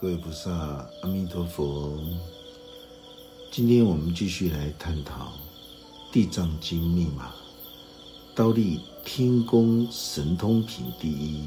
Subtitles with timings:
[0.00, 0.50] 各位菩萨，
[1.02, 1.92] 阿弥陀佛。
[3.50, 5.26] 今天我们继续来探讨
[6.10, 7.34] 《地藏经》密码，
[8.34, 11.44] 刀立天宫神通品第一。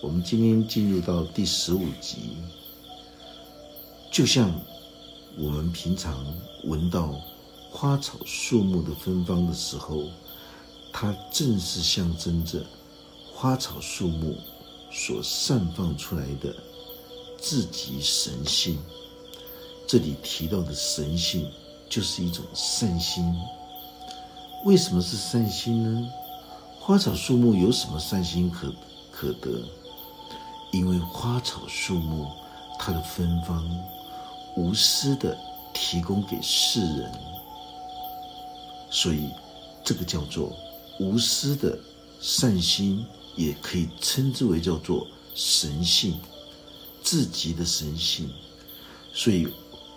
[0.00, 2.36] 我们今天进入到第十五集，
[4.12, 4.54] 就像
[5.36, 6.24] 我们平常
[6.62, 7.20] 闻到
[7.72, 10.04] 花草树木的芬芳的时候，
[10.92, 12.64] 它正是象征着
[13.34, 14.36] 花草树木
[14.92, 16.54] 所散放出来的。
[17.38, 18.78] 自己神性，
[19.86, 21.48] 这里提到的神性
[21.88, 23.34] 就是一种善心。
[24.64, 26.10] 为什么是善心呢？
[26.80, 28.74] 花草树木有什么善心可
[29.12, 29.62] 可得？
[30.72, 32.26] 因为花草树木
[32.78, 33.64] 它的芬芳
[34.56, 35.38] 无私的
[35.72, 37.12] 提供给世人，
[38.90, 39.30] 所以
[39.84, 40.52] 这个叫做
[40.98, 41.78] 无私的
[42.20, 46.18] 善心，也可以称之为叫做神性。
[47.10, 48.28] 自己的神性，
[49.14, 49.48] 所以，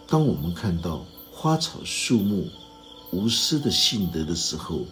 [0.08, 2.48] 当我们看到花草树木
[3.12, 4.86] 无私的性德的时候，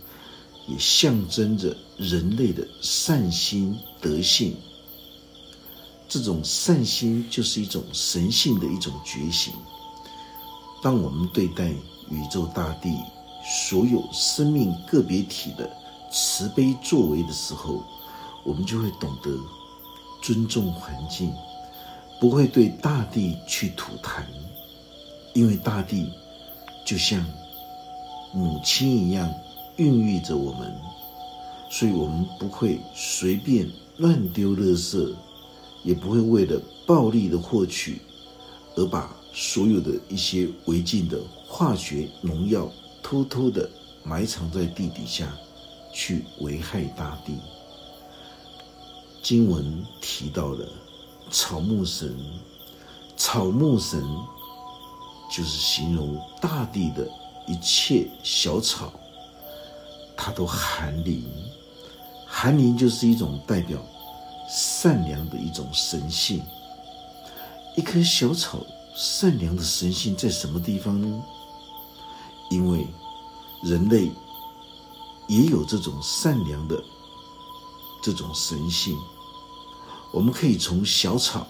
[0.68, 4.54] 也象征着人类的善心德性。
[6.10, 9.54] 这种善心就是一种神性的一种觉醒。
[10.84, 11.70] 当我们对待
[12.10, 12.90] 宇宙大地
[13.70, 15.72] 所有生命个别体的
[16.12, 17.82] 慈悲作为的时候，
[18.44, 19.40] 我们就会懂得
[20.22, 21.32] 尊重环境。
[22.20, 24.24] 不会对大地去吐痰，
[25.34, 26.12] 因为大地
[26.86, 27.26] 就像
[28.34, 29.34] 母亲一样
[29.78, 30.76] 孕育着我们，
[31.72, 35.16] 所以我们不会随便乱丢垃圾，
[35.84, 38.02] 也不会为了暴力的获取
[38.76, 42.70] 而把所有的一些违禁的化学农药
[43.02, 43.70] 偷偷的
[44.04, 45.32] 埋藏在地底下，
[45.94, 47.34] 去危害大地。
[49.24, 50.68] 经文提到了。
[51.30, 52.18] 草木神，
[53.16, 54.04] 草木神
[55.32, 57.08] 就是形容大地的
[57.48, 58.92] 一切小草，
[60.18, 61.24] 它都含灵。
[62.26, 63.80] 含灵就是一种代表
[64.50, 66.42] 善良的一种神性。
[67.76, 68.60] 一棵小草
[68.96, 71.24] 善良的神性在什么地方呢？
[72.50, 72.88] 因为
[73.64, 74.12] 人类
[75.28, 76.82] 也有这种善良的
[78.02, 78.98] 这种神性。
[80.12, 81.48] 我们可以从小草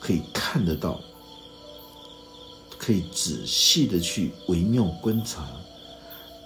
[0.00, 1.00] 可以看得到，
[2.78, 5.46] 可以仔细的去微妙观察。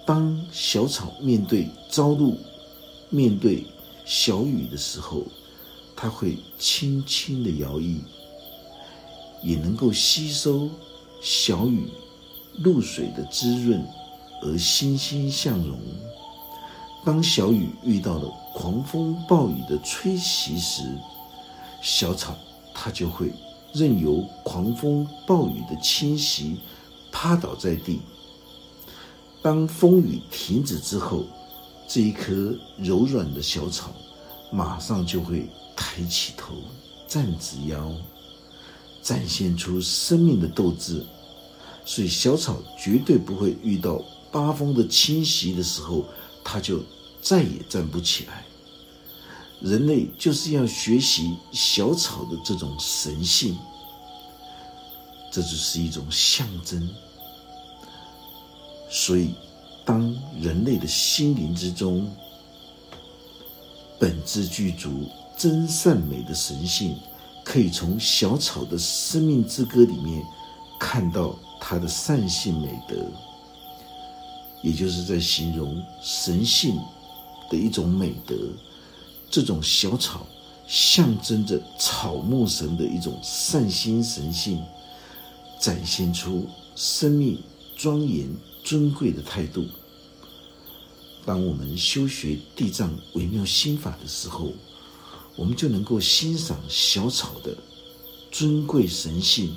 [0.05, 2.35] 当小草面对朝露、
[3.09, 3.63] 面对
[4.03, 5.23] 小雨的时候，
[5.95, 7.99] 它会轻轻的摇曳，
[9.43, 10.67] 也能够吸收
[11.21, 11.87] 小雨
[12.63, 13.85] 露水的滋润，
[14.41, 15.79] 而欣欣向荣。
[17.05, 20.83] 当小雨遇到了狂风暴雨的吹袭时，
[21.81, 22.35] 小草
[22.73, 23.31] 它就会
[23.73, 26.59] 任由狂风暴雨的侵袭，
[27.11, 28.01] 趴倒在地。
[29.41, 31.25] 当风雨停止之后，
[31.87, 33.91] 这一棵柔软的小草
[34.51, 36.53] 马上就会抬起头，
[37.07, 37.91] 站直腰，
[39.01, 41.05] 展现出生命的斗志。
[41.85, 46.05] 所以，小草绝对不会遇到八风的侵袭的时候。
[46.43, 46.79] 它就
[47.21, 48.43] 再也站不起来。
[49.61, 53.55] 人类就是要学习小草的这种神性，
[55.31, 56.89] 这就是一种象征。
[58.89, 59.35] 所以，
[59.85, 62.11] 当人类的心灵之中
[63.99, 65.07] 本质具足
[65.37, 66.97] 真善美的神性，
[67.43, 70.23] 可以从小草的生命之歌里面
[70.79, 72.95] 看到它的善性美德。
[74.63, 76.79] 也就是在形容神性
[77.51, 78.35] 的一种美德，
[79.29, 80.25] 这种小草
[80.65, 84.63] 象征着草木神的一种善心神性，
[85.59, 87.37] 展现出生命
[87.75, 88.25] 庄严
[88.63, 89.65] 尊贵的态度。
[91.25, 94.53] 当我们修学地藏微妙心法的时候，
[95.35, 97.53] 我们就能够欣赏小草的
[98.31, 99.53] 尊贵神性，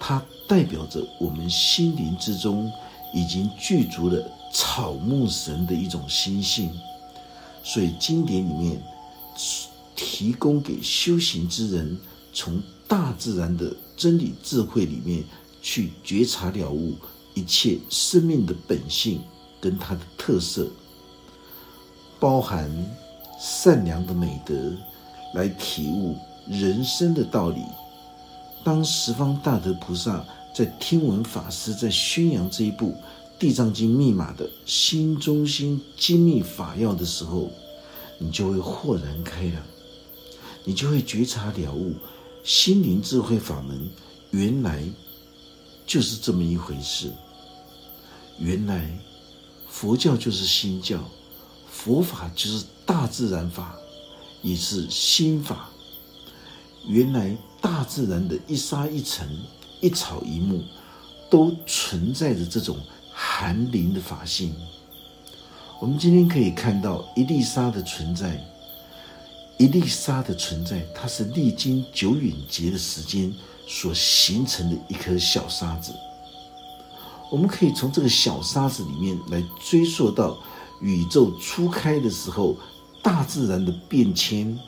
[0.00, 2.72] 它代表着我们心灵之中。
[3.14, 6.70] 已经具足了草木神的一种心性，
[7.62, 8.82] 所以经典里面
[9.94, 11.98] 提供给修行之人，
[12.32, 15.22] 从大自然的真理智慧里面
[15.60, 16.94] 去觉察了悟
[17.34, 19.20] 一切生命的本性
[19.60, 20.66] 跟它的特色，
[22.18, 22.66] 包含
[23.38, 24.72] 善良的美德，
[25.34, 26.16] 来体悟
[26.48, 27.60] 人生的道理。
[28.64, 30.24] 当十方大德菩萨。
[30.56, 32.86] 在听闻法师在宣扬这一部
[33.38, 37.50] 《地藏经》密码的心中心精密法要的时候，
[38.18, 39.62] 你就会豁然开朗，
[40.64, 41.94] 你就会觉察了悟
[42.42, 43.88] 心灵智慧法门
[44.30, 44.82] 原来
[45.86, 47.10] 就是这么一回事。
[48.38, 48.90] 原来
[49.68, 50.98] 佛教就是心教，
[51.70, 53.76] 佛法就是大自然法，
[54.42, 55.68] 也是心法。
[56.86, 59.28] 原来大自然的一沙一尘、
[59.80, 60.62] 一草一木，
[61.28, 62.78] 都存在着这种
[63.18, 64.54] 寒灵的法性。
[65.80, 68.38] 我们今天可以看到一粒沙的存在。
[69.56, 73.32] 一粒沙的存在，它是历经久远劫的时间
[73.66, 75.94] 所形成的一颗小沙子。
[77.32, 80.38] 我们可以从这个小沙子里面来追溯到
[80.82, 82.54] 宇宙初开的时候，
[83.02, 84.58] 大自然的变迁。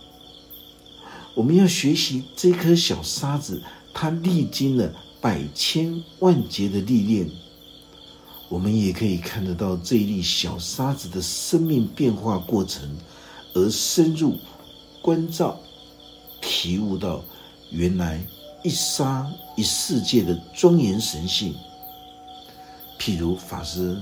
[1.34, 3.62] 我们要学习这颗小沙子，
[3.92, 4.90] 它历经了
[5.20, 7.30] 百千万劫的历练。
[8.48, 12.88] 我们也可以看得到这一粒小沙子的生命变化过程，
[13.54, 14.36] 而深入。
[15.00, 15.58] 关照、
[16.42, 17.22] 体悟到
[17.70, 18.20] 原来
[18.62, 21.54] 一沙一世界的庄严神性。
[22.98, 23.96] 譬如法师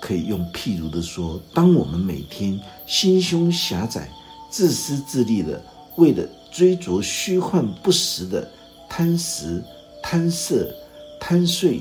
[0.00, 4.10] 可以用譬如的说：，当我们每天心胸狭窄、
[4.50, 5.62] 自私自利的，
[5.96, 8.50] 为了追逐虚幻不实的
[8.88, 9.62] 贪食、
[10.02, 10.74] 贪色、
[11.20, 11.80] 贪睡、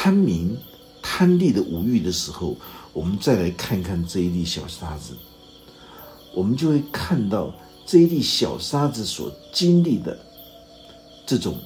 [0.00, 0.56] 贪名、
[1.02, 2.56] 贪利的无欲的时候，
[2.92, 5.12] 我们再来看看这一粒小沙子。
[6.32, 7.52] 我们就会看到
[7.84, 10.16] 这一粒小沙子所经历的
[11.26, 11.58] 这种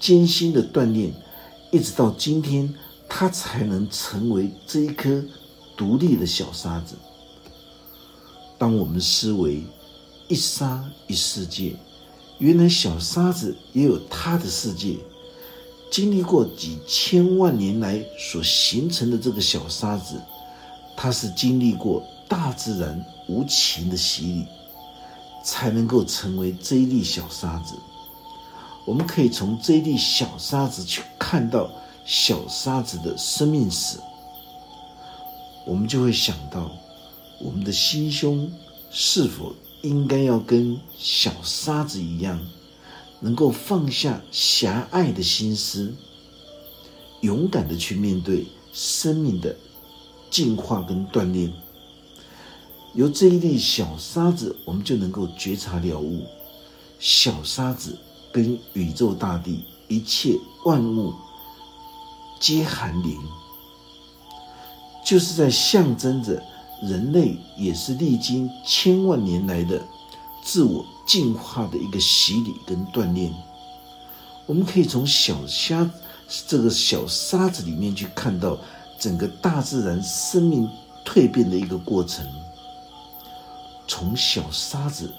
[0.00, 1.12] 艰辛的锻炼，
[1.70, 2.74] 一直到今天，
[3.06, 5.22] 它才能成为这一颗
[5.76, 6.94] 独立的小沙子。
[8.56, 9.62] 当我们思维
[10.26, 11.76] 一沙一世界，
[12.38, 14.96] 原来小沙子也有它的世界，
[15.90, 20.20] 经历过几千万年来所形成的这个小沙子，
[20.96, 23.04] 它是经历过大自然。
[23.30, 24.46] 无情的洗礼，
[25.44, 27.74] 才能够成为这一粒小沙子。
[28.86, 31.70] 我们可以从这一粒小沙子去看到
[32.06, 33.98] 小沙子的生命史，
[35.66, 36.70] 我们就会想到，
[37.38, 38.50] 我们的心胸
[38.90, 42.40] 是否应该要跟小沙子一样，
[43.20, 45.92] 能够放下狭隘的心思，
[47.20, 49.56] 勇敢的去面对生命的
[50.30, 51.52] 进化跟锻炼。
[52.94, 56.24] 由这一粒小沙子，我们就能够觉察了悟。
[56.98, 57.96] 小沙子
[58.32, 61.12] 跟宇宙大地一切万物
[62.40, 63.16] 皆含灵，
[65.04, 66.42] 就是在象征着
[66.82, 69.86] 人类也是历经千万年来的
[70.42, 73.34] 自我进化的一个洗礼跟锻炼。
[74.46, 75.90] 我们可以从小沙
[76.46, 78.58] 这个小沙子里面去看到
[79.00, 80.68] 整个大自然生命
[81.04, 82.26] 蜕变的一个过程。
[83.86, 85.10] 从小沙子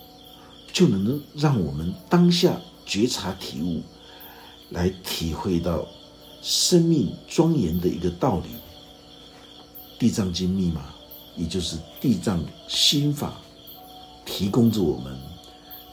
[0.71, 2.55] 就能让我们当下
[2.85, 3.81] 觉察体悟，
[4.69, 5.85] 来体会到
[6.41, 8.49] 生命庄严的一个道理。
[9.97, 10.81] 地藏经密码，
[11.35, 13.33] 也就是地藏心法，
[14.25, 15.28] 提供着我们。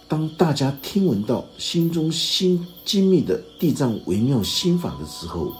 [0.09, 5.53] 当大家听闻到心中心精密的地藏微妙心法的时候，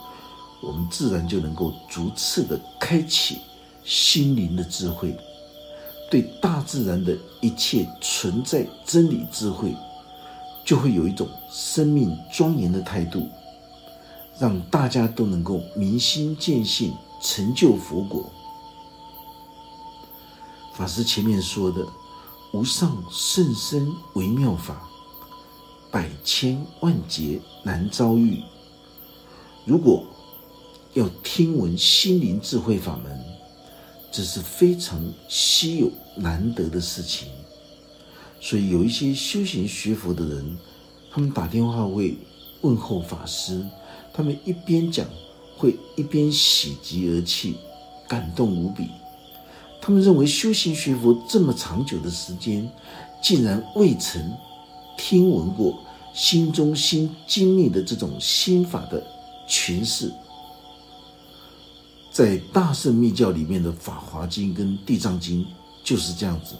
[0.61, 3.37] 我们自然就能够逐次的开启
[3.83, 5.15] 心灵的智慧。
[6.09, 9.75] 对大自然的一切存在真理智慧，
[10.65, 13.27] 就会有一种生命庄严的态度，
[14.39, 18.31] 让大家都能够明心见性，成就佛果。
[20.73, 21.85] 法师前面说的
[22.57, 24.89] 无上甚深微妙法，
[25.91, 28.41] 百千万劫难遭遇。
[29.63, 30.03] 如果
[30.95, 33.23] 要听闻心灵智慧法门，
[34.11, 34.99] 这是非常
[35.29, 37.27] 稀有难得的事情，
[38.41, 40.57] 所以有一些修行学佛的人，
[41.11, 42.17] 他们打电话会
[42.61, 43.63] 问候法师，
[44.11, 45.05] 他们一边讲，
[45.55, 47.53] 会一边喜极而泣，
[48.07, 48.87] 感动无比。
[49.87, 52.69] 他们认为修行学佛这么长久的时间，
[53.23, 54.21] 竟然未曾
[54.97, 55.81] 听闻过
[56.13, 59.01] 心中心经历的这种心法的
[59.47, 60.11] 诠释。
[62.11, 65.41] 在大圣密教里面的《法华经》跟《地藏经》
[65.85, 66.55] 就是这样子，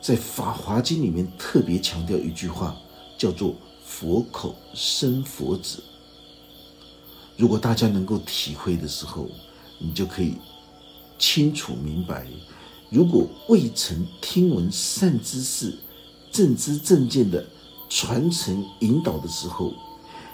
[0.00, 2.74] 在《法华经》里面特别强调一句话，
[3.18, 5.82] 叫做“佛口生佛子”。
[7.36, 9.28] 如果大家能够体会的时候，
[9.78, 10.36] 你就可以
[11.18, 12.26] 清楚明白：
[12.90, 15.76] 如果未曾听闻善知识、
[16.30, 17.44] 正知正见的
[17.88, 19.72] 传承引导的时候，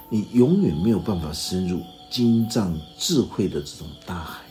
[0.09, 4.43] 你永远没有办法深入经藏智慧的这种大海。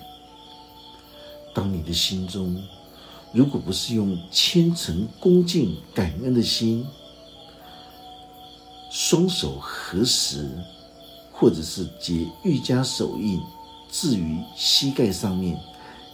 [1.53, 2.63] 当你的心中，
[3.33, 6.85] 如果不是用虔诚恭敬感恩的心，
[8.89, 10.49] 双手合十，
[11.31, 13.39] 或者是结瑜伽手印，
[13.91, 15.59] 置于膝盖上面，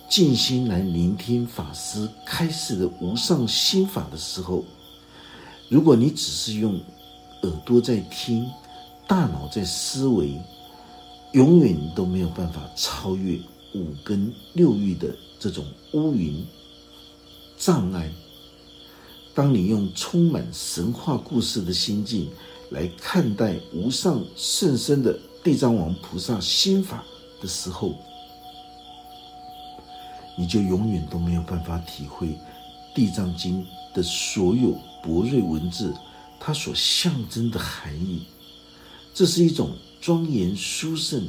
[0.10, 4.64] 静心来聆听法师开示的无上心法的时候，
[5.70, 6.80] 如果你只是用
[7.44, 8.50] 耳朵在听，
[9.06, 10.40] 大脑在思维，
[11.34, 13.38] 永远都没有办法超越
[13.76, 16.46] 五根六欲的这种乌云
[17.58, 18.10] 障碍。
[19.36, 22.30] 当你用充满神话故事的心境
[22.72, 27.04] 来看待无上甚深的地藏王菩萨心法
[27.42, 27.94] 的时候，
[30.38, 32.28] 你就永远都没有办法体会
[32.94, 33.62] 《地藏经》
[33.94, 35.94] 的所有博瑞文字
[36.40, 38.22] 它所象征的含义。
[39.14, 41.28] 这是一种庄严殊胜，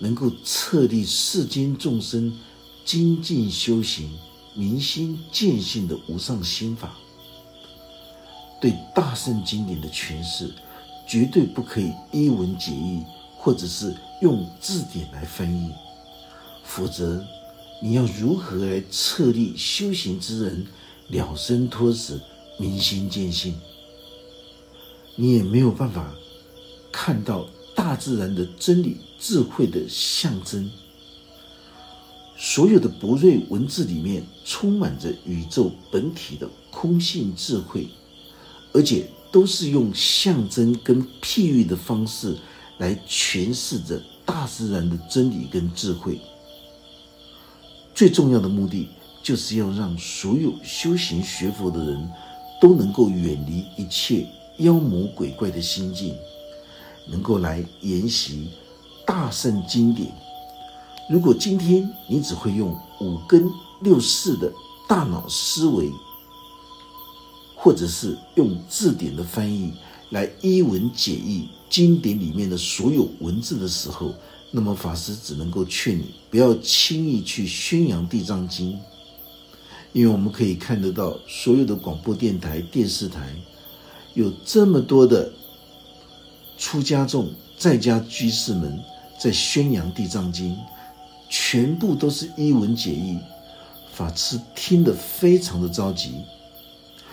[0.00, 2.36] 能够彻立世间众生
[2.84, 4.10] 精进修行、
[4.54, 6.90] 明心见性的无上心法。
[8.60, 10.52] 对大圣经典的诠释，
[11.06, 13.02] 绝对不可以一文解义，
[13.38, 15.70] 或者是用字典来翻译，
[16.64, 17.24] 否则
[17.82, 20.66] 你要如何来策立修行之人
[21.08, 22.20] 了生脱死、
[22.58, 23.54] 明心见性？
[25.16, 26.14] 你也没有办法
[26.92, 30.70] 看到大自然的真理、智慧的象征。
[32.36, 37.88] 所有的博瑞文字里面充满着宇宙本体的空性智慧。
[38.72, 42.36] 而且都是用象征跟譬喻的方式
[42.78, 46.20] 来诠释着大自然的真理跟智慧。
[47.94, 48.88] 最重要的目的，
[49.22, 52.10] 就是要让所有修行学佛的人
[52.60, 54.26] 都能够远离一切
[54.58, 56.14] 妖魔鬼怪的心境，
[57.08, 58.50] 能够来研习
[59.06, 60.10] 大圣经典。
[61.10, 63.50] 如果今天你只会用五根
[63.82, 64.50] 六识的
[64.88, 65.90] 大脑思维，
[67.56, 69.72] 或者是用字典的翻译
[70.10, 74.14] 来一文解义经典里面的所有文字的时候，
[74.50, 78.72] 那么法师只能够劝你不要轻易去宣扬《地藏经》，
[79.92, 83.32] 因为我们可以看得到所有的广播电台、电视台
[84.14, 85.32] 有这么多的
[86.58, 88.78] 出家众、在家居士们
[89.18, 90.52] 在宣扬《地藏经》，
[91.28, 93.18] 全部都是一文解义，
[93.92, 96.14] 法师听得非常的着急。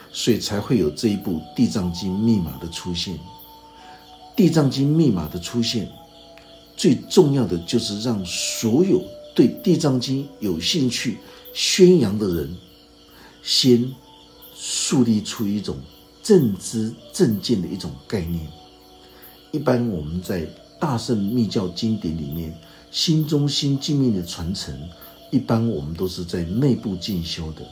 [0.10, 3.14] 所以才会有这一部《地藏经》密码的出现。
[4.36, 5.88] 《地藏经》密码的出现，
[6.78, 9.04] 最重要的就是让所有
[9.36, 11.18] 对《地藏经》有兴趣
[11.54, 12.56] 宣扬的人，
[13.44, 13.92] 先
[14.56, 15.76] 树立出一种
[16.24, 18.48] 正知正见的一种概念。
[19.52, 20.48] 一般我们在
[20.80, 22.58] 大圣密教经典里面，
[22.92, 24.74] 心中心经命的传承，
[25.32, 27.62] 一般我们都是在内部进修的。《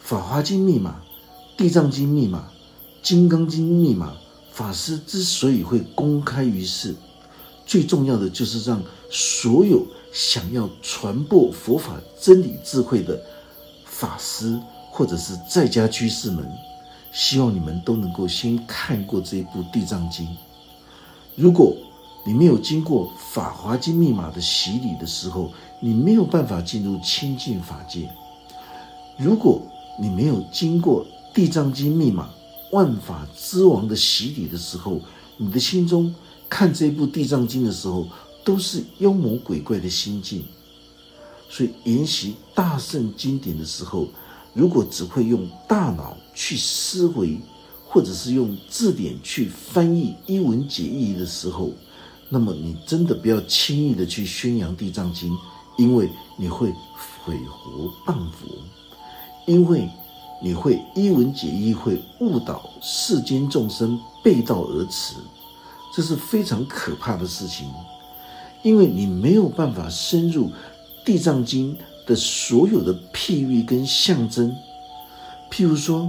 [0.00, 1.02] 法华经》密码。
[1.56, 2.52] 地藏经密码、
[3.02, 4.16] 金刚经密码，
[4.52, 6.94] 法师之所以会公开于世，
[7.68, 13.20] 最重要的就是让所有想要传播佛法真理智慧的
[13.84, 14.58] 法师
[14.90, 16.44] 或者是在家居士们，
[17.12, 20.26] 希望你们都能够先看过这一部地藏经。
[21.36, 21.76] 如果
[22.24, 28.08] 你没有经过法华经密码的洗礼的时候，你没有办法进入清净法界。
[29.18, 29.60] 如果
[30.00, 32.30] 你没有经过，地藏经密码，
[32.72, 35.00] 万法之王的洗礼的时候，
[35.36, 36.14] 你的心中
[36.48, 38.08] 看这部地藏经的时候，
[38.44, 40.44] 都是妖魔鬼怪的心境。
[41.48, 44.08] 所以研习大圣经典的时候，
[44.52, 47.38] 如果只会用大脑去思维，
[47.86, 51.70] 或者是用字典去翻译一文解义的时候，
[52.28, 55.36] 那么你真的不要轻易的去宣扬地藏经，
[55.76, 56.72] 因为你会
[57.24, 58.48] 毁佛谤佛，
[59.46, 59.88] 因为。
[60.40, 65.16] 你会一文解义，会误导世间众生背道而驰，
[65.98, 67.68] 这是非常可怕的事情。
[68.62, 70.48] 因为你没有办法深入
[71.04, 71.76] 《地藏经》
[72.06, 74.54] 的所有的譬喻跟象征。
[75.50, 76.08] 譬如说，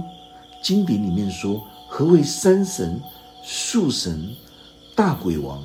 [0.62, 3.02] 经典里面说何为山神、
[3.42, 4.32] 树神、
[4.94, 5.60] 大鬼王？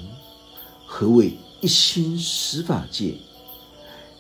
[0.88, 3.14] 何为一心十法界？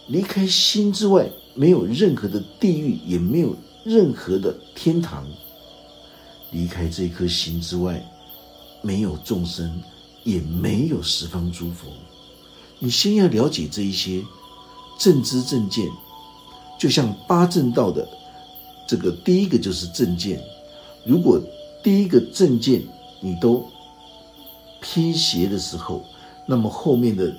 [0.06, 3.56] 离开心之外，没有任何的地狱，也没有。
[3.84, 5.26] 任何的天堂，
[6.52, 8.04] 离开这颗心之外，
[8.82, 9.80] 没有众生，
[10.25, 11.88] 也没有十方诸佛。
[12.79, 14.22] 你先要了解这一些
[15.00, 15.89] 正知正见，
[16.77, 18.05] 就像八正道的
[18.86, 20.44] 这个第一个就是正见。
[21.05, 21.39] 如果
[21.82, 22.84] 第一个正见
[23.22, 23.65] 你都
[24.82, 26.03] 偏邪的时候，
[26.46, 27.34] 那么后面的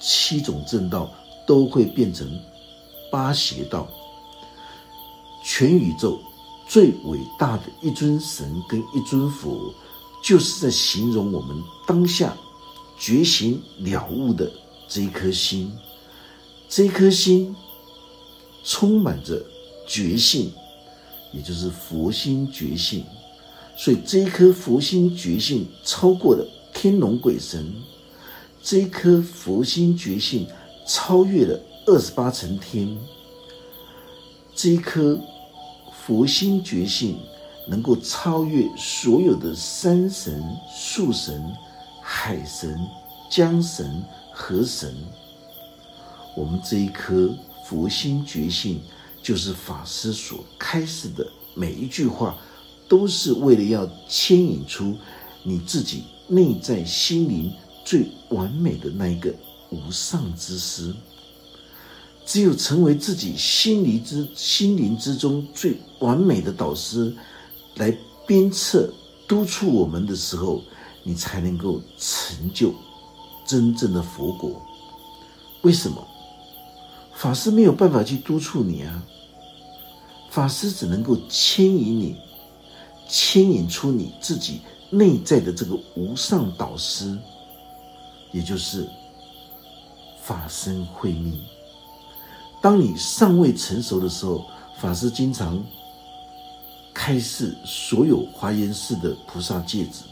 [0.00, 1.08] 七种正道
[1.46, 2.26] 都会变成
[3.12, 3.86] 八邪道。
[5.44, 6.18] 全宇宙
[6.66, 9.72] 最伟大的一尊神跟一尊佛，
[10.22, 12.36] 就是在形容我们当下
[12.98, 14.50] 觉醒了悟的
[14.88, 15.72] 这一颗心，
[16.68, 17.54] 这一颗心
[18.64, 19.44] 充满着
[19.86, 20.52] 觉性，
[21.32, 23.04] 也就是佛心觉性。
[23.76, 27.74] 所以这一颗佛心觉性超过了天龙鬼神，
[28.62, 30.46] 这一颗佛心觉性
[30.86, 32.96] 超越了二十八层天，
[34.54, 35.18] 这一颗
[36.06, 37.18] 佛心觉性。
[37.66, 41.42] 能够超越所有的山神、树神、
[42.06, 42.78] 海神、
[43.30, 44.94] 江神、河神，
[46.36, 47.34] 我们这一颗
[47.66, 48.78] 佛心觉性，
[49.22, 52.36] 就是法师所开示的每一句话，
[52.86, 54.94] 都是为了要牵引出
[55.42, 57.50] 你自己内在心灵
[57.86, 59.34] 最完美的那一个
[59.70, 60.94] 无上之师。
[62.26, 67.16] 只有成为自己心灵之心灵之中最完美的导师。
[67.76, 67.90] 来
[68.24, 68.88] 鞭策、
[69.26, 70.62] 督促我们的时候，
[71.04, 72.74] 你才能够成就
[73.46, 74.60] 真正的佛果。
[75.62, 76.04] 为什么？
[77.14, 79.02] 法师没有办法去督促你啊！
[80.30, 82.16] 法师只能够牵引你，
[83.08, 87.16] 牵引出你自己内在的这个无上导师，
[88.32, 88.88] 也就是
[90.22, 91.40] 法身慧命。
[92.60, 94.44] 当你尚未成熟的时候，
[94.78, 95.62] 法师经常。
[96.96, 100.04] 开示所有华严寺的菩萨戒指。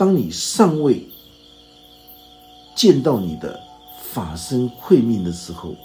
[0.00, 1.06] 当你尚未
[2.74, 3.60] 见到你的
[4.10, 5.76] 法身慧命的时候，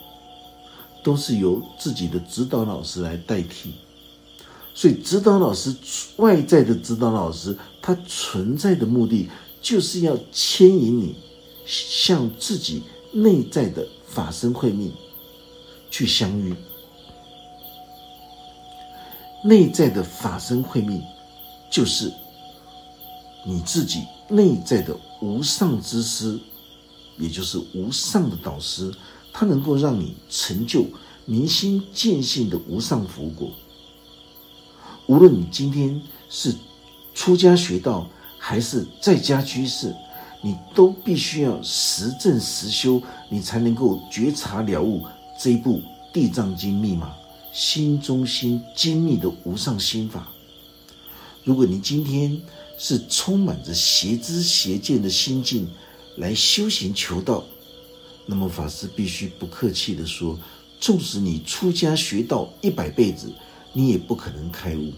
[1.03, 3.73] 都是由自己的指导老师来代替。
[4.73, 5.75] 所以，指导老师
[6.15, 9.29] 外在的指导老师，他存在的目的
[9.61, 11.17] 就是要牵引你
[11.65, 14.93] 向自己内在的法身慧命
[15.91, 16.55] 去相遇。
[19.43, 21.03] 内在的法身慧命，
[21.69, 22.09] 就是
[23.45, 26.39] 你自己内在的无上之师，
[27.17, 28.91] 也就是无上的导师，
[29.31, 30.85] 他能够让你成就
[31.25, 33.51] 明心见性的无上福果。
[35.07, 36.53] 无论你今天是
[37.13, 39.95] 出家学道，还是在家居士，
[40.41, 45.03] 你都必须要实证实修，你才能够觉察了悟
[45.39, 45.77] 这一部
[46.11, 47.13] 《地藏经》密码。
[47.53, 50.27] 心中心精密的无上心法。
[51.45, 52.37] 如果你今天
[52.77, 55.67] 是充满着邪知邪见的心境
[56.17, 57.43] 来修行求道，
[58.25, 60.37] 那么法师必须不客气的说：，
[60.79, 63.31] 纵使你出家学道一百辈子，
[63.73, 64.91] 你也不可能开悟。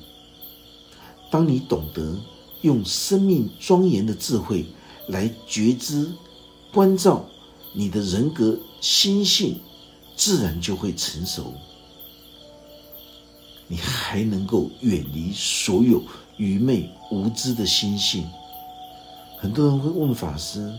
[1.30, 2.18] 当你懂得
[2.62, 4.66] 用生命庄严的智慧
[5.08, 6.10] 来觉知、
[6.74, 7.28] 关照
[7.74, 9.60] 你的人格心性，
[10.16, 11.54] 自然就会成熟。
[13.68, 16.02] 你还能够远离所有
[16.38, 18.26] 愚昧无知的心性。
[19.40, 20.74] 很多人会问法师：“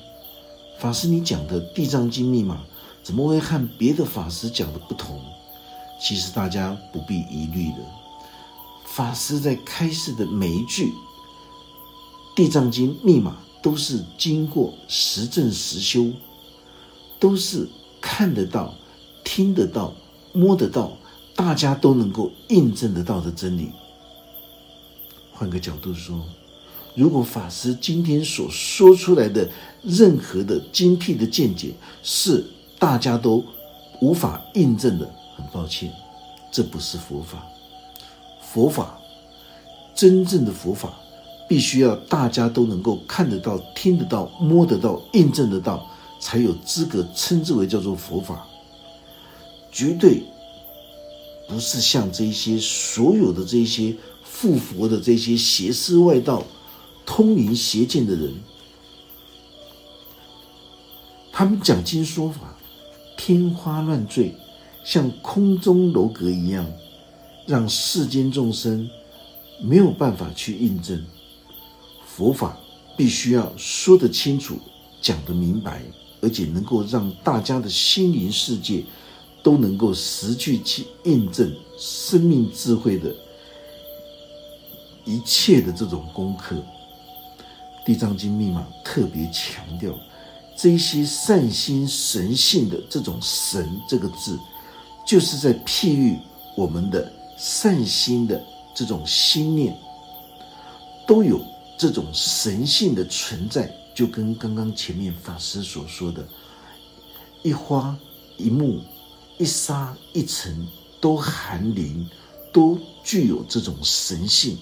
[0.78, 2.60] 法师，你讲的《地藏经》密码
[3.02, 5.20] 怎么会和别的法师讲的不同？”
[6.00, 7.78] 其实大家不必疑虑的。
[8.86, 10.86] 法师在开示的每一句
[12.36, 16.12] 《地藏经》密码，都是经过实证实修，
[17.18, 17.68] 都是
[18.00, 18.74] 看得到、
[19.24, 19.92] 听得到、
[20.32, 20.92] 摸得到。
[21.36, 23.70] 大家都能够印证得到的真理。
[25.38, 26.20] 换个角度说，
[26.96, 29.48] 如果法师今天所说出来的
[29.82, 31.72] 任何的精辟的见解
[32.02, 32.44] 是
[32.76, 33.44] 大家都
[34.00, 35.92] 无法印证的，很抱歉，
[36.50, 37.46] 这不是佛法。
[38.42, 38.98] 佛法
[39.94, 40.92] 真正的佛法，
[41.48, 48.44] 必须要大家都能够看得到、听得到、摸得到、印证得到，才有资格称之为叫做佛法。
[49.70, 50.24] 绝对。
[51.50, 53.96] 不是像这些所有的这些
[54.40, 56.44] 附佛的这些邪师外道、
[57.04, 58.32] 通灵邪见的人，
[61.32, 62.56] 他们讲经说法
[63.16, 64.32] 天花乱坠，
[64.84, 66.64] 像空中楼阁一样，
[67.48, 68.88] 让世间众生
[69.60, 71.04] 没有办法去印证
[72.06, 72.56] 佛法。
[72.96, 74.56] 必须要说得清楚、
[75.00, 75.82] 讲得明白，
[76.20, 78.84] 而且能够让大家的心灵世界。
[79.40, 83.14] 都能够实际去印证生命智慧的
[85.08, 86.56] 一切的这种功课，
[87.86, 89.92] 《地藏经》密码特别强调，
[90.54, 94.38] 这些善心神性的这种“神”这个字，
[95.06, 96.18] 就是在譬喻
[96.54, 98.44] 我们的善心的
[98.74, 99.74] 这种心念，
[101.06, 101.40] 都有
[101.78, 106.22] 这种神性的存在，就跟刚刚前面法师所说的，
[107.42, 107.96] 一花
[108.36, 108.80] 一木。
[109.40, 110.66] 一沙一尘
[111.00, 112.04] 都含灵，
[112.52, 114.58] 都具有这种神性，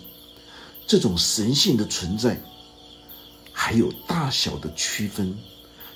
[0.86, 2.40] 这种神性的存在，
[3.52, 5.36] 还有大小的区分，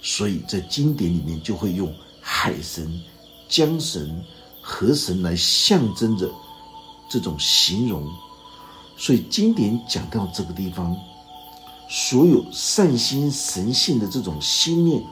[0.02, 3.00] 所以在经典里面就会用海神、
[3.48, 4.24] 江神、
[4.60, 6.28] 河神来象征着
[7.08, 8.10] 这种形容。
[8.96, 10.96] 所以经典讲到这个地方，
[11.88, 15.02] 所有善心神性的这种心念，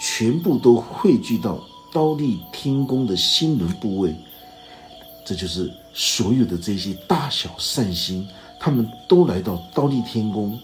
[0.00, 4.14] 全部都汇聚到刀立天宫的心轮部位。
[5.24, 8.26] 这就是所有的这些大小善心，
[8.58, 10.58] 他们都来到刀立天宫。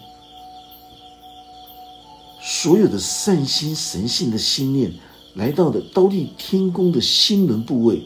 [2.41, 4.93] 所有的善心神性的心念
[5.33, 8.03] 来到的刀立天宫的心轮部位，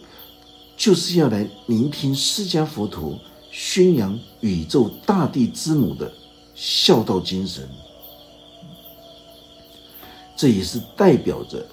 [0.77, 3.19] 就是要来聆听释迦佛陀
[3.51, 6.11] 宣扬宇宙大地之母的
[6.55, 7.67] 孝道精神。
[10.37, 11.65] 这也是代表着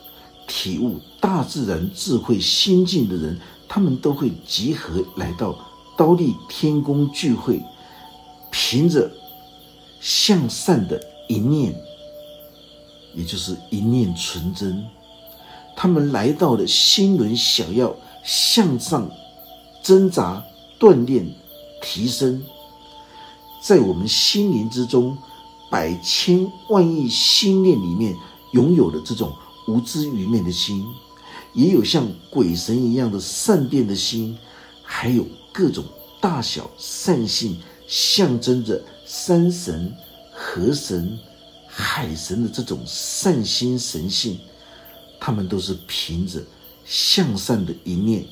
[0.49, 5.57] 体悟大自然智慧心境的人，他们都会集合来到
[5.97, 7.63] 刀立天宫聚会，
[8.59, 9.11] 凭着
[10.01, 11.75] 向善的一念。
[13.15, 14.83] 也就是一念纯真，
[15.77, 19.11] 他们来到了心轮，想要向上
[19.83, 20.43] 挣扎、
[20.79, 21.27] 锻炼、
[21.83, 22.43] 提升，
[23.63, 25.17] 在我们心灵之中，
[25.71, 28.15] 百千万亿心念里面，
[28.53, 29.33] 拥有了这种
[29.67, 30.85] 无知愚昧的心，
[31.55, 34.37] 也有像鬼神一样的善变的心，
[34.83, 35.83] 还有各种
[36.21, 39.93] 大小善性，象征着山神、
[40.33, 41.19] 河神。
[41.79, 44.39] 海神的这种善心神性，
[45.21, 46.41] 他们都是凭着
[46.87, 48.25] 向善的一念，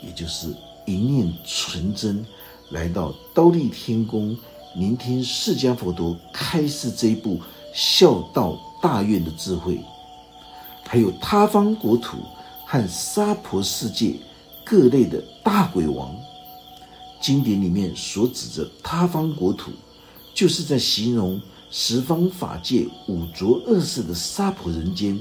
[0.00, 0.46] 也就是
[0.86, 2.24] 一念纯真，
[2.70, 4.38] 来到刀立天宫，
[4.76, 7.40] 聆听释迦佛陀开示这一部
[7.74, 9.80] 孝道大愿的智慧，
[10.86, 12.18] 还有他方国土
[12.64, 14.14] 和娑婆世界
[14.62, 16.14] 各类的大鬼王，
[17.22, 19.70] 经典里面所指着他方国土，
[20.34, 21.40] 就是在形容。
[21.74, 25.18] 十方法界五浊恶世的娑婆人间，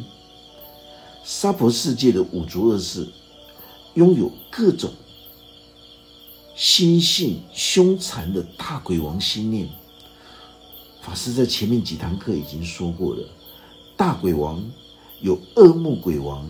[1.24, 3.08] 娑婆世界的五浊恶世，
[3.94, 4.92] 拥有各种
[6.54, 9.70] 心性凶残的大鬼王心念。
[11.02, 13.26] 法师在前面几堂课已经说过了，
[13.96, 14.62] 大鬼王
[15.22, 16.46] 有恶目鬼王，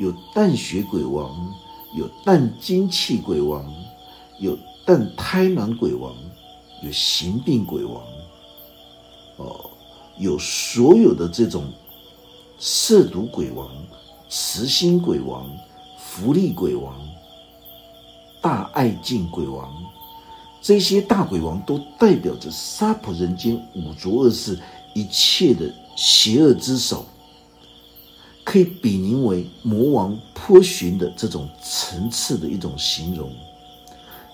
[0.00, 1.54] 有淡血鬼王，
[1.96, 3.72] 有淡精气鬼王，
[4.40, 6.14] 有但胎囊鬼王，
[6.82, 8.02] 有形病鬼王。
[9.36, 9.70] 哦，
[10.16, 11.70] 有所有的这种
[12.58, 13.68] 涉毒鬼王、
[14.30, 15.46] 慈心鬼王、
[15.98, 16.98] 福利鬼王、
[18.40, 19.70] 大爱敬鬼王，
[20.62, 24.58] 这些大鬼王都代表着杀婆人间五浊恶世
[24.94, 27.04] 一切的邪恶之首，
[28.42, 33.30] 可以比拟为魔王颇寻的这种层次的一种形容。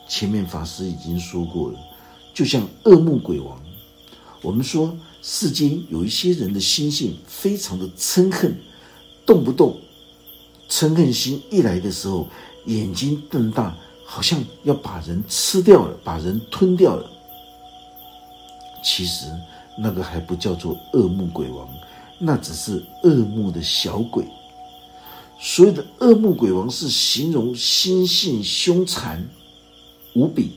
[0.09, 1.79] 前面法师已经说过了，
[2.33, 3.61] 就像恶目鬼王。
[4.43, 8.55] 我们说，世间有一些人的心性非常的嗔恨，
[9.25, 9.81] 动不动
[10.69, 12.29] 嗔恨心一来的时候，
[12.67, 17.11] 眼睛瞪大，好像要把人吃掉了，把人吞掉了。
[18.85, 19.27] 其实
[19.79, 21.67] 那个还不叫做恶目鬼王，
[22.19, 24.27] 那只是恶目的小鬼。
[25.41, 29.27] 所有的恶目鬼王是形容心性凶残
[30.15, 30.53] 无比，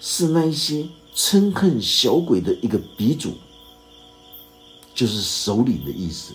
[0.00, 0.86] 是那一些。
[1.14, 3.34] 嗔恨小鬼的一个鼻祖，
[4.94, 6.32] 就是首领的意思。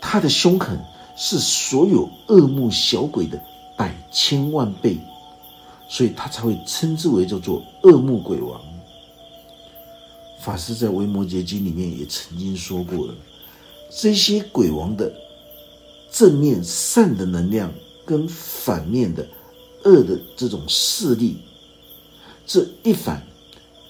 [0.00, 0.78] 他的凶狠
[1.16, 3.36] 是所有恶目小鬼的
[3.76, 4.96] 百千万倍，
[5.88, 8.62] 所以他才会称之为叫做恶目鬼王。
[10.38, 13.14] 法师在《维摩诘经》里面也曾经说过了，
[13.90, 15.12] 这些鬼王的
[16.12, 17.72] 正面善的能量
[18.06, 19.26] 跟反面的
[19.84, 21.36] 恶的这种势力，
[22.46, 23.22] 这一反。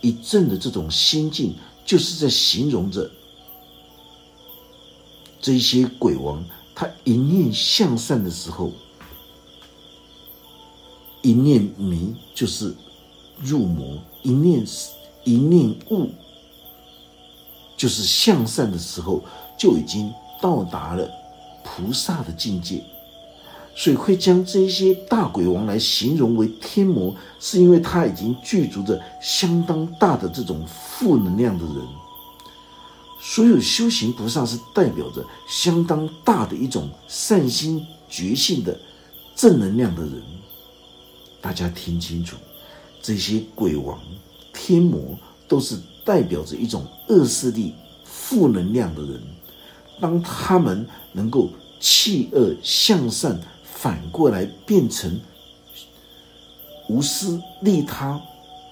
[0.01, 1.55] 一正的这种心境，
[1.87, 3.11] 就是在形容着
[5.41, 8.71] 这些鬼王，他一念向善的时候，
[11.23, 12.75] 一念迷就是
[13.41, 14.63] 入魔；一念
[15.25, 16.11] 一念悟，
[17.79, 19.25] 就是向善的时候，
[19.59, 21.11] 就已经到达了
[21.65, 22.85] 菩萨的境界。
[23.77, 31.75] 所以会将这些大鬼王来形容为天魔，是因为他已经具足着相当大的这种负能量的人。
[33.21, 38.79] 所有修行菩萨是代表着相当大的一种善心觉性的
[39.35, 40.23] 正能量的人。
[41.41, 42.37] 大家听清楚，
[43.03, 43.99] 这些鬼王、
[44.53, 49.21] 天魔都是代表着一种恶势力、负能量的人。
[50.01, 53.37] 当他们能够弃恶向善。
[53.85, 55.21] 反过来变成
[56.89, 58.19] 无私利他、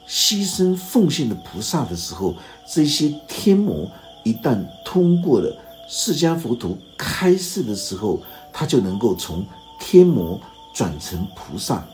[0.09, 2.35] 牺牲奉献的菩萨的时候，
[2.67, 3.91] 这些天魔
[4.25, 5.55] 一旦通过了
[5.87, 8.23] 释迦佛陀开示的时候，
[8.55, 9.45] 他就能够从
[9.79, 10.41] 天魔
[10.75, 11.87] 转成菩萨，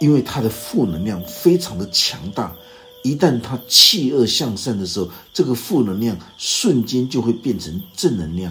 [0.00, 2.56] 因为他的负能量非常的强大。
[3.04, 8.50] 一旦他弃恶向善的时候，这个负能量瞬间就会变成正能量。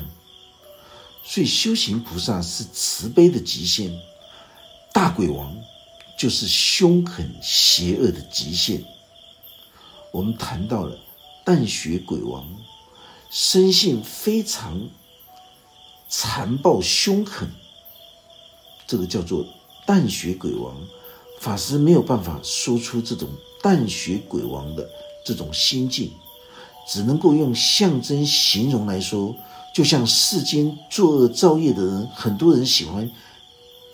[1.24, 3.92] 所以修行菩萨是慈悲的极限，
[4.94, 5.56] 大鬼王
[6.18, 8.84] 就是凶狠邪恶的极限。
[10.12, 10.98] 我们谈到了
[11.46, 12.46] 淡血鬼王，
[13.30, 14.90] 生性非常
[16.10, 17.50] 残暴凶狠，
[18.88, 19.46] 这个叫做
[19.86, 20.76] 淡血鬼王。
[21.40, 23.30] 法师没有办法说出这种。
[23.64, 24.90] 淡血鬼王的
[25.24, 26.12] 这种心境，
[26.88, 29.36] 只能够用象征形容来说，
[29.74, 33.10] 就像世间作恶造业的人，很多人喜欢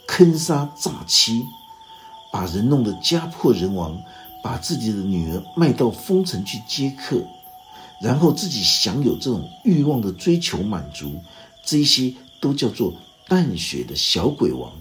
[0.07, 1.43] 坑杀诈欺，
[2.31, 4.01] 把人弄得家破人亡，
[4.43, 7.21] 把自己的女儿卖到风尘去接客，
[8.01, 11.21] 然后自己享有这种欲望的追求满足，
[11.65, 12.93] 这些都叫做
[13.27, 14.71] 淡血的小鬼王。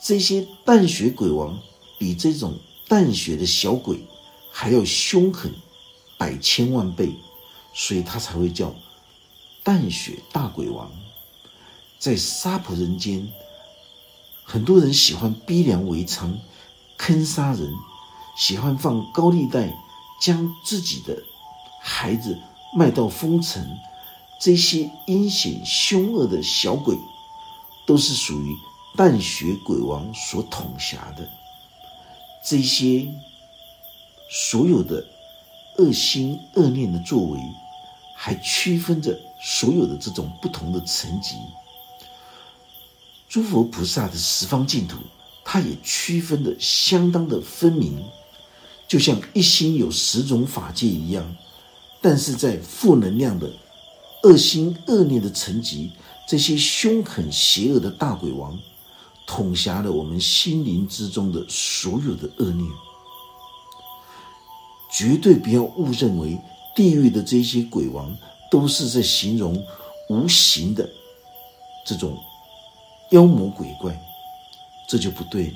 [0.00, 1.58] 这些淡血鬼王
[1.98, 2.54] 比这种。
[2.88, 4.04] 淡血的小鬼
[4.50, 5.50] 还要凶狠
[6.18, 7.10] 百千万倍，
[7.72, 8.74] 所以他才会叫
[9.64, 10.90] 淡血大鬼王。
[11.98, 13.28] 在杀婆人间，
[14.42, 16.32] 很多人喜欢逼良为娼，
[16.96, 17.72] 坑杀人，
[18.36, 19.72] 喜欢放高利贷，
[20.20, 21.22] 将自己的
[21.80, 22.36] 孩子
[22.76, 23.78] 卖到风尘。
[24.40, 26.96] 这些阴险凶恶的小鬼，
[27.86, 28.52] 都是属于
[28.96, 31.30] 淡血鬼王所统辖的。
[32.44, 33.06] 这些
[34.28, 35.06] 所有的
[35.78, 37.38] 恶心恶念的作为，
[38.16, 41.34] 还区分着所有的这种不同的层级。
[43.28, 44.98] 诸佛菩萨的十方净土，
[45.44, 48.02] 它也区分的相当的分明，
[48.86, 51.36] 就像一心有十种法界一样。
[52.00, 53.50] 但是在负能量的
[54.24, 55.92] 恶心恶念的层级，
[56.28, 58.58] 这些凶狠邪恶的大鬼王。
[59.24, 62.68] 统辖了我们心灵之中的所有的恶念，
[64.92, 66.38] 绝对不要误认为
[66.74, 68.14] 地狱的这些鬼王
[68.52, 69.56] 都是在形容
[70.10, 70.86] 无形的
[71.86, 72.14] 这种
[73.10, 73.98] 妖魔鬼怪，
[74.86, 75.54] 这就不对了。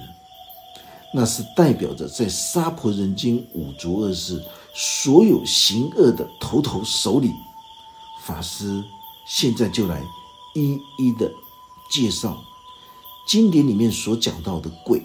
[1.12, 4.42] 那是代表着在杀婆人间五浊恶世
[4.74, 7.30] 所有行恶的头头首领。
[8.24, 8.82] 法师
[9.28, 10.02] 现在就来
[10.54, 11.30] 一一的
[11.90, 12.42] 介绍。
[13.28, 15.02] 经典里面所讲到的鬼，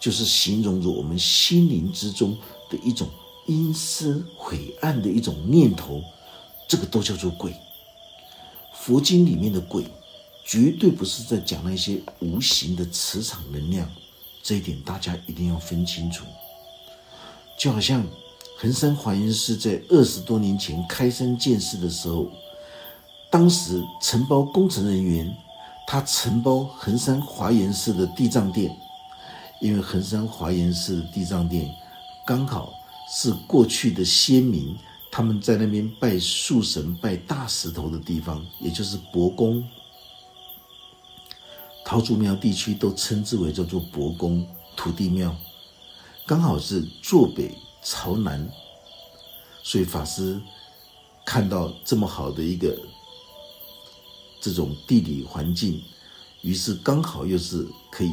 [0.00, 2.36] 就是形容着我们心灵之中
[2.68, 3.08] 的一种
[3.46, 6.02] 阴森晦暗的一种念头，
[6.70, 7.52] 这个都叫做鬼。
[8.72, 9.84] 佛经里面的鬼，
[10.46, 13.90] 绝对不是在讲那些无形的磁场能量，
[14.40, 16.24] 这一点大家一定要分清楚。
[17.58, 18.06] 就好像
[18.56, 22.30] 恒山华严寺在二十多年前开山建寺的时候，
[23.32, 25.36] 当时承包工程人员。
[25.86, 28.70] 他承包恒山华严寺的地藏殿，
[29.60, 31.68] 因为恒山华严寺的地藏殿
[32.24, 32.72] 刚好
[33.10, 34.72] 是过去的先民
[35.10, 39.66] 他们在那边拜树神、拜大石头的地方，也就是伯公。
[41.84, 44.46] 桃竹苗地区都称之为叫做伯公
[44.76, 45.34] 土地庙，
[46.26, 48.48] 刚好是坐北朝南，
[49.62, 50.40] 所以法师
[51.24, 52.76] 看到这么好的一个。
[54.42, 55.82] 这种地理环境，
[56.40, 58.10] 于是刚好又是可以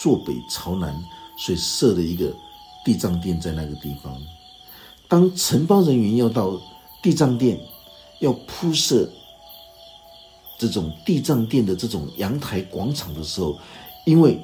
[0.00, 0.94] 坐北朝南，
[1.36, 2.34] 所以设了一个
[2.82, 4.18] 地藏殿在那个地方。
[5.08, 6.60] 当承包人员要到
[7.02, 7.60] 地藏殿，
[8.20, 9.08] 要铺设
[10.58, 13.58] 这种地藏殿的这种阳台广场的时候，
[14.04, 14.40] 因为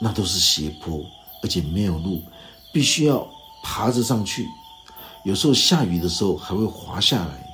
[0.00, 1.04] 那都是斜坡，
[1.42, 2.22] 而且没有路，
[2.72, 3.26] 必须要
[3.64, 4.46] 爬着上去，
[5.24, 7.48] 有时候下雨的时候还会滑下来。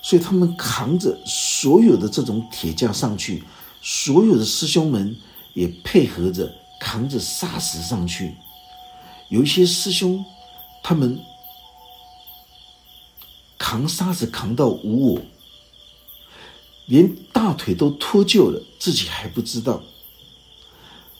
[0.00, 3.44] 所以他们扛着所有的这种铁架上去，
[3.80, 5.16] 所有的师兄们
[5.54, 8.34] 也配合着扛着沙石上去。
[9.28, 10.24] 有一些师兄，
[10.82, 11.18] 他们
[13.72, 15.22] 扛沙子扛到无我，
[16.84, 19.82] 连大腿都脱臼了，自己还不知道。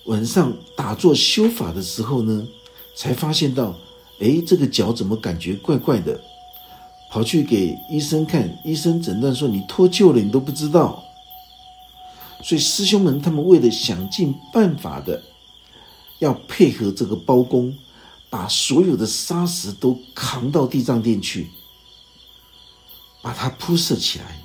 [0.04, 2.46] 晚上打坐修法的时候呢，
[2.94, 3.74] 才发现到，
[4.20, 6.20] 哎，这个脚怎么感觉怪怪的？
[7.10, 11.02] 跑去给医生看，医生诊断说你脱臼了，你都不知道。
[12.44, 15.22] 所以师兄们他们为了想尽办法的
[16.18, 17.74] 要配合这个包公，
[18.28, 21.48] 把所有的沙石都扛到地藏殿去，
[23.22, 24.36] 把它铺设起来，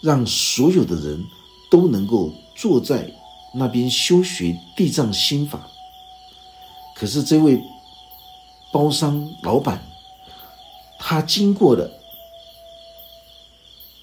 [0.00, 1.24] 让所有的人
[1.70, 3.12] 都能够坐在
[3.54, 5.68] 那边修学地藏心法。
[6.96, 7.60] 可是这位
[8.72, 9.84] 包商老板。
[11.00, 11.88] 他经过了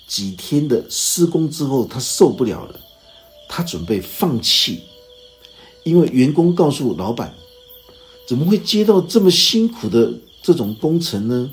[0.08, 2.80] 几天的施工之后，他受不了了，
[3.50, 4.82] 他准备放弃，
[5.84, 7.34] 因为员工告诉老板，
[8.26, 11.52] 怎么会接到这么辛苦的这种工程呢？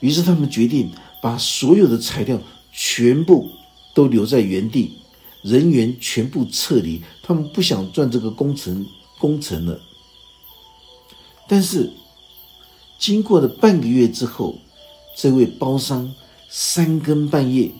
[0.00, 2.38] 于是他们决定把所有的材料
[2.72, 3.48] 全部
[3.94, 4.98] 都留在原地，
[5.42, 8.86] 人员全部撤离，他们不想赚这个工程
[9.18, 9.80] 工程了。
[11.48, 11.90] 但是。
[13.00, 14.58] 经过了半个月之后，
[15.16, 16.12] 这位包商
[16.50, 17.70] 三更半夜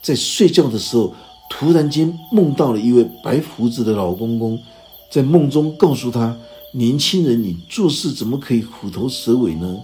[0.00, 1.14] 在睡觉的时候，
[1.50, 4.58] 突然间梦到了一位白胡子的老公公，
[5.10, 6.34] 在梦中告诉他
[6.72, 9.78] ：“年轻人，你做事怎么可以虎头蛇尾呢？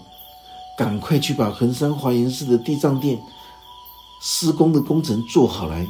[0.76, 3.20] 赶快去把衡山华严寺的地藏殿
[4.22, 5.86] 施工的工程做好来。”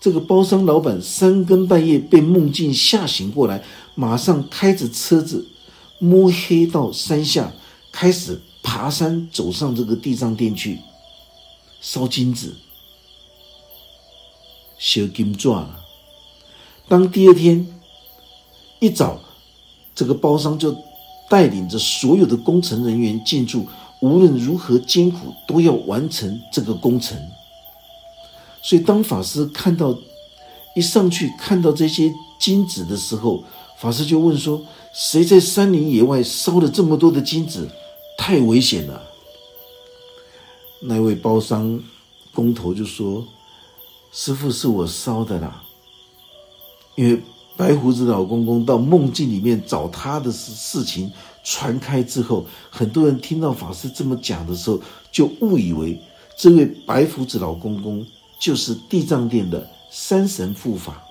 [0.00, 3.62] 这个包商老板三更半夜被梦境吓醒过来，
[3.94, 5.46] 马上开着车子。
[6.02, 7.52] 摸黑到山下，
[7.92, 10.78] 开始爬山，走上这个地藏殿去
[11.82, 12.56] 烧金子、
[14.78, 15.84] 修金钻了。
[16.88, 17.66] 当第二天
[18.78, 19.20] 一早，
[19.94, 20.74] 这个包商就
[21.30, 23.66] 带领着所有的工程人员进驻，
[24.00, 27.16] 无论如何艰苦，都要完成这个工程。
[28.60, 29.96] 所以，当法师看到
[30.76, 33.42] 一上去看到这些金子的时候，
[33.78, 34.60] 法师就问说。
[34.92, 37.70] 谁在山林野外烧了这么多的金子？
[38.18, 39.00] 太危险了！
[40.82, 41.80] 那位包商
[42.34, 43.24] 工头就说
[44.10, 45.62] ：“师傅是我烧的啦。”
[46.98, 47.22] 因为
[47.60, 51.12] 白胡子老公公到梦境里面找他的事事情
[51.44, 54.80] 传开之后，很多人听到法师这么讲的时候，
[55.12, 56.00] 就误以为
[56.38, 58.06] 这位白胡子老公公
[58.40, 61.02] 就是地藏殿的山神护法。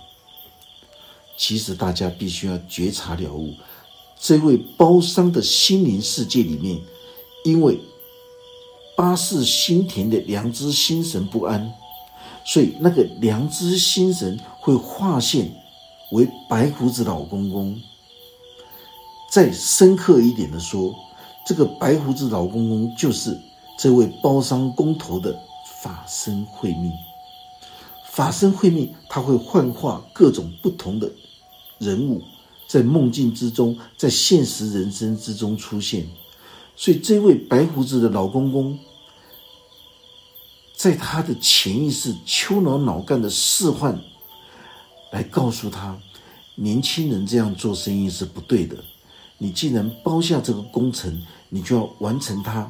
[1.38, 3.54] 其实大家必须要觉察了悟，
[4.20, 6.82] 这位包商的心灵世界里面，
[7.46, 7.80] 因为
[8.98, 11.72] 八世心田的良知心神不安，
[12.44, 15.59] 所以那个良知心神会化现
[16.12, 17.80] 为白胡子老公公。
[19.32, 20.96] 再深刻一点的说，
[21.46, 23.40] 这个白胡子老公公就是
[23.78, 25.40] 这位包商工头的
[25.82, 26.92] 法身慧命。
[28.12, 31.10] 法身慧命，他会幻化各种不同的。
[31.78, 32.22] 人物
[32.68, 36.06] 在梦境之中，在现实人生之中出现，
[36.76, 38.78] 所以这位白胡子的老公公，
[40.76, 43.98] 在他的潜意识、丘脑脑干的示幻，
[45.12, 45.98] 来告诉他：
[46.56, 48.76] 年轻人这样做生意是不对的。
[49.38, 52.70] 你既然包下这个工程，你就要完成它，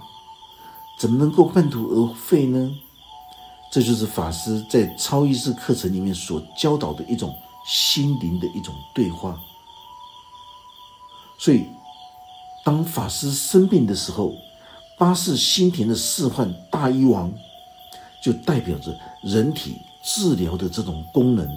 [0.99, 2.71] 怎么能够半途而废呢？
[3.71, 7.35] 这就是法师在超意识课程里面所教导的一种。
[7.67, 9.37] 心灵的一种对话，
[11.37, 11.65] 所以
[12.65, 14.33] 当法师生病的时候，
[14.97, 17.31] 八世心田的示幻大医王，
[18.23, 21.47] 就代表着人体治疗的这种功能，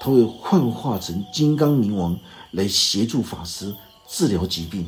[0.00, 2.18] 他会幻化成金刚明王
[2.52, 3.74] 来协助法师
[4.08, 4.86] 治疗疾病。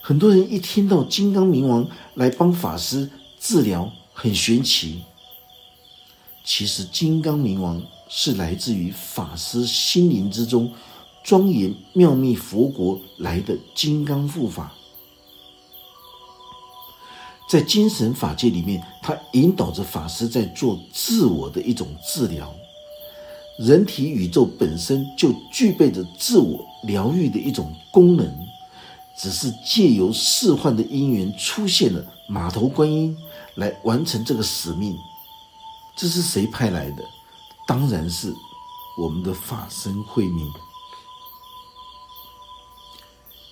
[0.00, 5.02] 很多人一听到金刚明王来帮法师治疗，很玄奇。
[6.44, 7.82] 其实金刚明王。
[8.08, 10.72] 是来自于法师心灵之中
[11.24, 14.72] 庄严妙密佛国来的金刚护法，
[17.50, 22.54] 在精神法界里面，他引导着法师在做自我的一种治疗。
[23.58, 28.30] 人体宇宙本身就具备着自我疗愈的一种功能，
[29.18, 33.16] 只是借由释幻的因缘出现了马头观音
[33.54, 34.94] 来完成这个使命。
[35.96, 37.02] 这是谁派来的？
[37.66, 38.32] 当然是
[38.98, 40.46] 我们的法身慧命。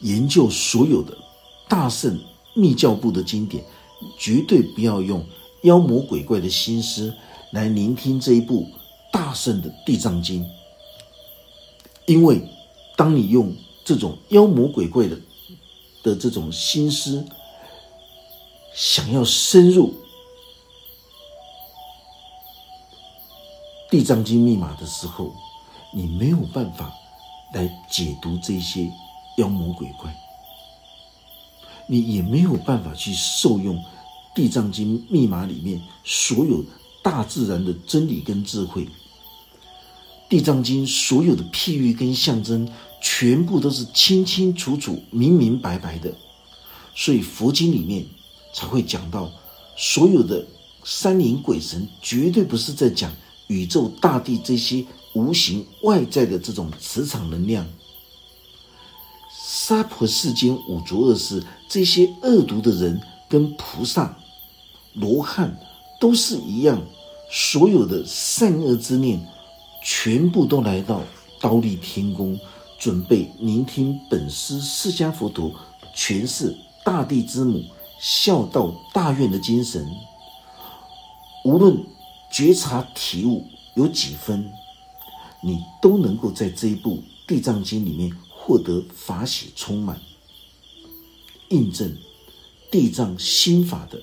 [0.03, 1.17] 研究所有的
[1.67, 2.21] 大圣
[2.55, 3.65] 密教部的经典，
[4.19, 5.27] 绝对不要用
[5.63, 7.13] 妖魔鬼怪的心思
[7.53, 8.69] 来聆听这一部
[9.15, 10.45] 大圣的地藏经，
[12.05, 12.43] 因为
[12.97, 13.55] 当你用
[13.85, 15.17] 这种妖魔鬼怪的
[16.03, 17.25] 的这种心思，
[18.75, 19.95] 想要深入。
[23.89, 25.33] 地藏经密码的时候，
[25.95, 26.93] 你没有办法
[27.55, 28.91] 来解读这些
[29.39, 30.13] 妖魔鬼怪，
[31.87, 33.81] 你也没有办法去受用
[34.35, 36.65] 地藏经密码里面所有
[37.01, 38.89] 大自然的真理跟智慧。
[40.35, 42.69] 地藏经所有的譬喻跟象征，
[43.01, 46.13] 全部都是清清楚楚、明明白白的，
[46.93, 48.05] 所以佛经里面
[48.53, 49.31] 才会讲到，
[49.77, 50.45] 所有的
[50.83, 53.13] 山灵鬼神绝对不是在讲。
[53.47, 57.65] 宇宙、大地这些无形外在的这种磁场能量，
[59.41, 64.19] 娑婆世间五浊恶世这些恶毒的人跟菩萨、
[64.95, 65.57] 罗汉
[66.01, 66.83] 都是一样，
[67.31, 69.25] 所有的善恶之念，
[69.85, 71.03] 全部都来到
[71.41, 72.41] 刀立天宫，
[72.79, 75.55] 准备聆听本师释迦佛陀
[75.95, 77.63] 诠释大地之母
[78.01, 79.87] 孝道大愿的精神。
[81.45, 81.85] 无论
[82.33, 84.51] 觉察体悟有几分，
[85.43, 86.97] 你都能够在这一部
[87.29, 90.01] 《地藏经》里面获得法喜充满。
[91.51, 91.95] 印证
[92.71, 94.01] 地藏心法的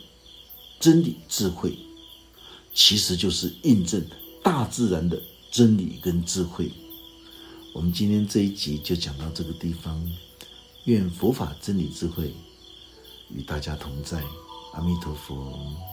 [0.79, 1.75] 真理智慧，
[2.71, 4.05] 其实就是印证
[4.43, 5.19] 大自然的
[5.51, 6.71] 真理跟智慧。
[7.73, 10.01] 我们今天这一集就讲到这个地方，
[10.85, 12.33] 愿佛法真理智慧
[13.29, 14.23] 与大家同在，
[14.71, 15.90] 阿弥陀佛。